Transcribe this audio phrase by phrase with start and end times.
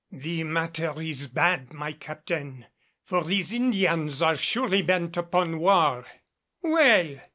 [0.11, 2.65] "The matter is bad, my Captain,
[3.03, 6.07] for these Indians are surely bent upon war"
[6.63, 7.19] "Well!"